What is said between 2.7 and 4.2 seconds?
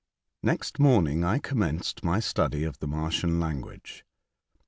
the Martian language.